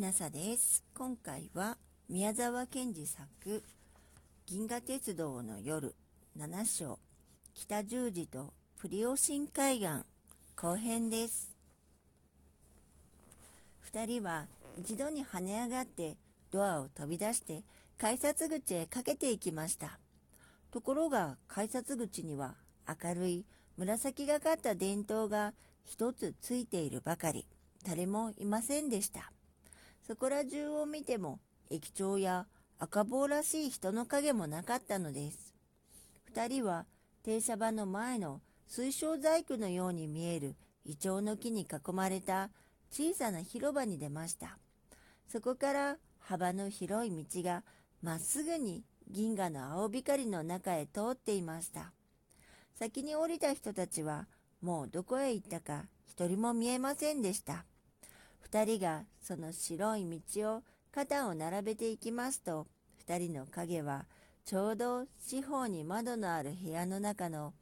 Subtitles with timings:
[0.00, 0.82] ひなさです。
[0.96, 1.76] 今回は
[2.08, 3.62] 宮沢賢治作
[4.46, 5.94] 銀河鉄道の夜
[6.38, 6.98] 7章
[7.52, 9.88] 北十字とプリオシン海岸
[10.56, 11.54] 後編です。
[13.82, 14.46] 二人は
[14.78, 16.16] 一度に跳ね上がって
[16.50, 17.62] ドアを飛び出して
[17.98, 19.98] 改札口へかけていきました。
[20.70, 22.54] ところが改札口には
[22.88, 23.44] 明るい
[23.76, 25.52] 紫がかった電灯が
[25.84, 27.44] 一つついているばかり。
[27.84, 29.30] 誰もいませんでした。
[30.10, 31.38] そこら中を見ても
[31.70, 32.48] 駅長や
[32.80, 35.54] 赤坊らしい人の影もなかったのです。
[36.24, 36.84] 二人は
[37.22, 42.50] 停車場の前の水晶細工のように見えるイチョウの木に囲まれた
[42.90, 44.58] 小さな広場に出ました。
[45.28, 47.62] そこから幅の広い道が
[48.02, 51.92] まっすぐに銀河の青光の中へ通っていました。
[52.74, 54.26] 先に降りた人たちは
[54.60, 57.64] もうどこへ行ったか一人も見えませんでした。
[58.40, 62.66] 二人がその白い道を肩を並べていきますと、
[62.98, 64.06] 二人の影は
[64.44, 67.52] ちょうど四方に窓のある部屋の中の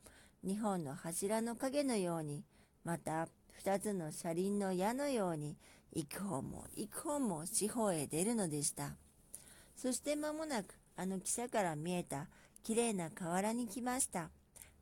[0.43, 2.45] 二本の柱の影のように、
[2.85, 5.57] また二つの車輪の矢のように、
[5.93, 8.92] 幾本も幾本も四方へ出るのでした。
[9.77, 12.27] そして間もなくあの汽車から見えた
[12.63, 14.31] きれいな河原に来ました。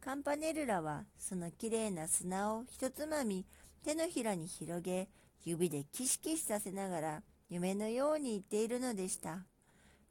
[0.00, 3.44] カンパネルラはそのきれいな砂を一つまみ
[3.84, 5.08] 手のひらに広げ、
[5.44, 9.44] 指でキシキシさせながら夢のように言っているのでした。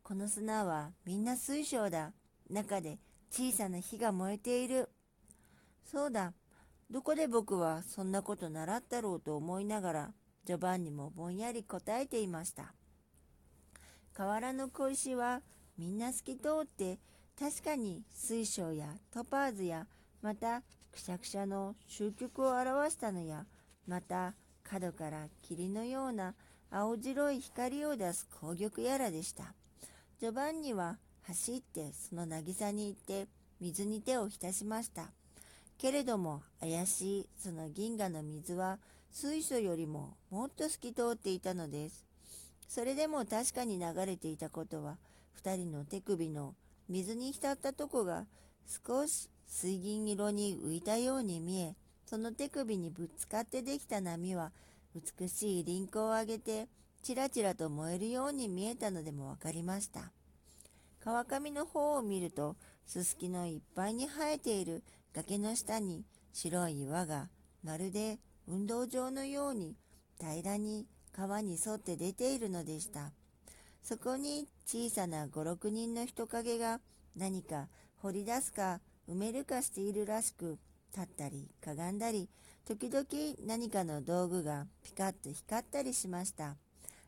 [0.04, 2.14] この砂はみんな水晶だ。
[2.50, 3.00] 中で
[3.32, 4.90] 小さな火が燃えている。
[5.84, 6.34] そうだ。
[6.90, 10.14] どこで僕はそんなこと習ったろうと思いながら、
[10.46, 12.74] ジョバンニもぼんやり答えていました。
[14.14, 15.42] 河原の小石は
[15.78, 17.00] みんな透き通って、
[17.38, 19.88] 確かに水晶やトパーズや、
[20.22, 23.46] またくしゃくしゃの終局を表したのや、
[23.88, 24.36] また
[24.70, 26.34] 角から霧のような
[26.72, 29.54] 青白い光を出す紅玉やらでした。
[30.20, 33.28] ジョバンニは走ってその渚に行って
[33.62, 35.12] 水に手を浸しました。
[35.78, 38.80] けれども怪しいその銀河の水は
[39.12, 42.06] 水素よりももっと透き通っていたのです。
[42.68, 44.98] それでも確かに流れていたことは
[45.34, 46.56] 二人の手首の
[46.90, 48.26] 水に浸ったとこが
[48.88, 54.52] 少し水銀色に浮いたように見えその手首にぶつかってできた波は
[54.96, 56.68] 美しい輪廓を上げて
[57.02, 60.12] ちらちらと燃えるように見えたのでもわかりました。
[61.04, 62.56] 川上の方を見ると
[62.86, 64.84] すすきのいっぱいに生えている
[65.14, 67.30] 崖の下に白い岩が
[67.64, 68.18] まるで
[68.48, 69.76] 運動場のように
[70.20, 73.12] 平らに川に沿って出ているのでした。
[73.84, 76.80] そこに小さな五六人の人影が
[77.16, 77.68] 何か
[77.98, 80.58] 掘り出すか埋めるかしているらしく
[80.96, 82.30] 立ったりかがんだり
[82.66, 83.06] 時々
[83.46, 86.56] 何かの道具がピカッと光ったりしました。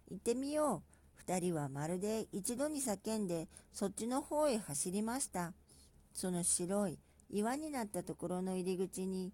[0.09, 0.97] 行ってみよう。
[1.15, 5.53] 二人はまるで一度に叫んでそっちの方へ走りました。
[6.13, 6.99] その白い
[7.29, 9.31] 岩になったところの入り口に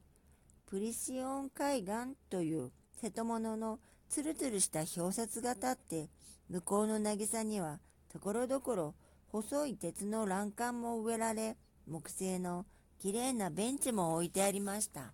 [0.65, 6.09] プリシオン海岸という瀬戸物のつるつるした表札が立って
[6.49, 7.79] 向こうの渚には
[8.11, 8.95] ところどころ
[9.27, 12.65] 細い鉄の欄干も植えられ木製の
[13.03, 15.11] きれいなベンチも置いてありました。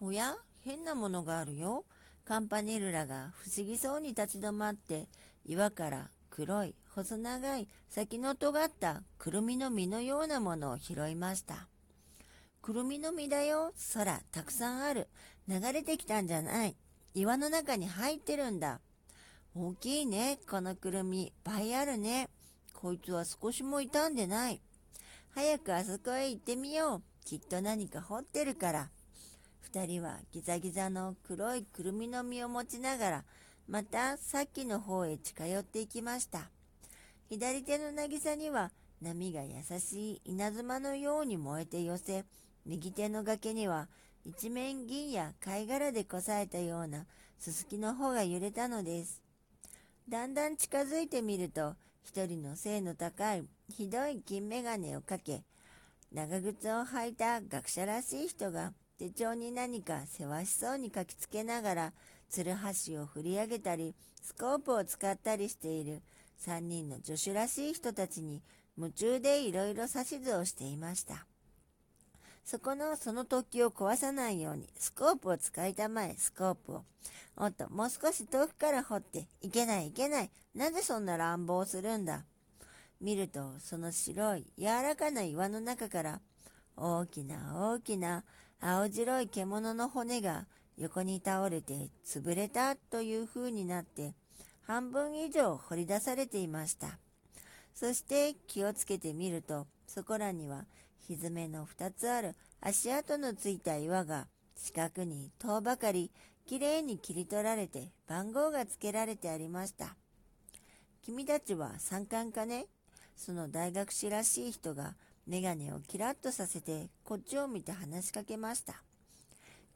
[0.00, 1.84] おや変なものがあるよ。
[2.24, 5.08] カンパネルラが不思議そうに立ち止まって
[5.44, 11.66] 岩から黒い細長い先の尖ったくるみの実のようなものを拾いました。
[12.62, 13.72] くるみの実だよ。
[13.94, 15.08] 空たくさんある。
[15.48, 16.76] 流れてきたんじゃない。
[17.12, 18.78] 岩の中に入ってるんだ。
[19.56, 20.38] 大きいね。
[20.48, 21.32] このくるみ。
[21.42, 22.28] 倍あるね。
[22.72, 24.60] こいつは少しも傷んでない。
[25.36, 27.26] 早くあそこへ行ってみよう。
[27.26, 28.88] きっと何か掘ってるから。
[29.60, 33.24] 二人はギザギザの黒いくるみの実を持ちながら、
[33.68, 36.48] またさっきの方へ近寄っていきました。
[37.28, 38.70] 左手の渚には
[39.02, 42.24] 波が優しい稲妻のように燃えて寄せ、
[42.64, 43.88] 右手の崖には
[44.24, 47.04] 一面銀や貝殻でこさえたような
[47.38, 49.20] すすきの方が揺れたのです。
[50.08, 51.74] だんだん近づいてみると、
[52.06, 55.42] 一人の背の高いひどい金眼鏡をかけ、
[56.12, 61.92] 長靴を履いた学者らしい人が手帳に何かせわしそうに書きつけながら、
[62.30, 66.00] つるはしを振り上げたり、スコープを使ったりしている
[66.46, 68.40] 3人の助手らしい人たちに
[68.78, 71.26] 夢中でいろいろ指図をしていました。
[72.46, 76.84] そこのその突起を壊さないようにスコープを使いたまえスコープを。
[77.36, 79.26] おっと、もう少し遠くから掘って。
[79.42, 80.30] いけないいけない。
[80.54, 82.22] なぜそんな乱暴するんだ？
[83.00, 86.20] 見ると、その白い柔らかな岩の中から、
[86.76, 88.22] 大きな大きな
[88.60, 90.46] 青白い獣の骨が
[90.78, 94.14] 横に倒れて潰れたという風になって、
[94.62, 97.00] 半分以上掘り出されていました。
[97.74, 100.64] そして気をつけてみると、そこらには
[101.08, 104.26] 蹄の2つある足跡のついた岩が
[104.56, 106.10] 四角に塔ばかり
[106.46, 109.96] きれいに切り取られて番号が付けられてありました。
[111.02, 112.66] 君たちは参観かね？
[113.16, 114.94] その大学士らしい人が
[115.26, 118.82] メガネをキラッとさせてこっちを見て話しかけました。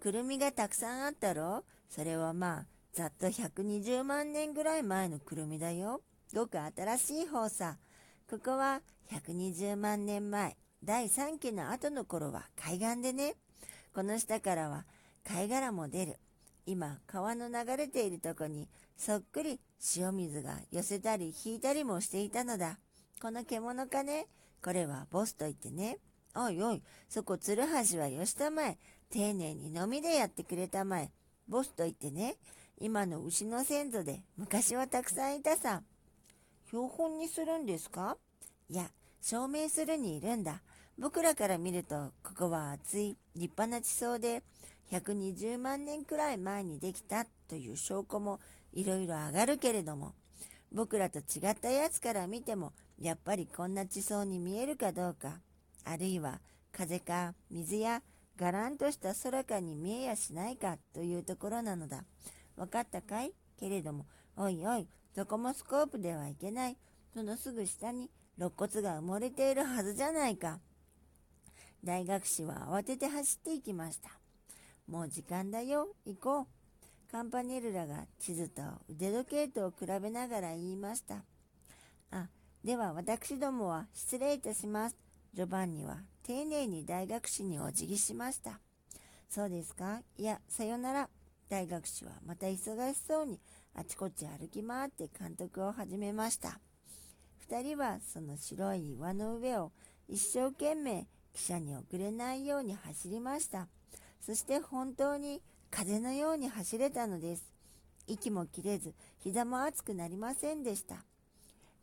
[0.01, 1.65] くるみがたくさんあったろ？
[1.89, 6.01] それはまあ、ざっと120万年ぐらい前のくるみだよ。
[6.35, 7.77] ごく新しい方さ。
[8.31, 8.81] ここは
[9.11, 13.35] 120万年前、第3期の後の頃は海岸でね。
[13.95, 14.87] この下からは
[15.25, 16.19] 貝殻も出る。
[16.65, 19.61] 今、川の流れているとこにそっくり
[19.97, 22.79] 塩水が寄せたり引いたりもしていたのだ。
[23.21, 24.27] この獣かね
[24.63, 25.99] これはボスと言ってね。
[26.35, 28.79] おいおい、そこ鶴橋はよしたまえ。
[29.11, 31.11] 丁寧に飲みでやってくれたまえ。
[31.49, 32.37] ボスと言ってね。
[32.79, 35.83] 今の牛の先祖で昔はたくさんいたさ。
[36.69, 38.17] 標本にするんですか？
[38.69, 38.91] いや、
[39.21, 40.63] 証明するにいるんだ。
[40.99, 44.43] 僕らから見ると、ここは厚い立派な地層で、
[44.91, 48.41] 120万年くらい前にできたという証拠も
[48.73, 50.15] いろいろ上がるけれども、
[50.73, 55.41] 僕らと違ったやつから見ても、やっぱりこんな地層に見えるかどうか、
[55.85, 56.41] あるいは
[56.73, 58.03] 風か水や
[58.37, 62.05] がらんとした空かに見えやしないかというところなのだ。
[62.57, 63.33] わかったかい？
[63.59, 64.07] けれども、
[64.37, 66.77] おいおい、そこもスコープではいけない。
[67.15, 70.61] そのすぐ下に肋骨が埋もれているはずじゃないか。
[71.85, 74.11] 大学士は慌てて走っていきました。
[74.87, 76.47] もう時間だよ、行こう。
[77.11, 81.25] カンパネルラが地図と腕時計とを比べながら言いました。
[82.13, 82.29] あ、
[82.63, 84.97] では私どもは失礼いたします。
[85.35, 88.61] ジョバンニは丁寧に大学士にお辞儀しました。
[89.29, 90.03] そうですか？
[90.19, 91.09] いや、さよなら。
[91.49, 93.41] 大学士はまた忙しそうに
[93.75, 96.61] あちこち歩き回って監督を始めました。
[97.51, 99.73] 二人はその白い岩の上を
[100.09, 103.67] 一生懸命汽車に遅れないように走りました。
[104.21, 107.43] そして本当に風のように走れたのです。
[108.07, 111.05] 息も切れず、膝も熱くなりませんでした。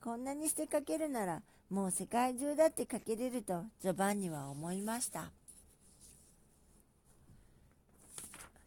[0.02, 5.32] こんなにしてかけるなら、もう世界中だってかけれると、ジョバンニは思いました。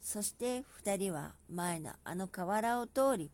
[0.03, 3.31] そして二人は前のあの河原を通り、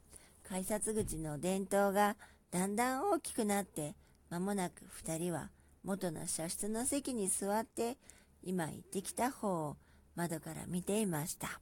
[0.48, 2.14] 改札口の伝統が
[2.50, 3.94] だんだん大きくなって、
[4.30, 5.50] 間もなく二人は
[5.84, 7.96] 元の車室の席に座って、
[8.42, 9.76] 今行ってきた方を
[10.14, 11.60] 窓から見ていました。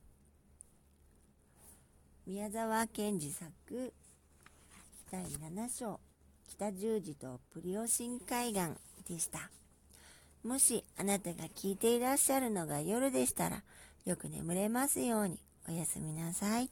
[2.26, 3.92] 宮沢賢治作
[5.10, 6.00] 第7章
[6.48, 8.70] 北十字とプリオシン海岸
[9.08, 9.50] でした。
[10.42, 13.62] もしあなたが聞いていらっしゃるのが夜でしたら、
[14.04, 15.38] よく眠れますように
[15.68, 16.70] おやすみなさい。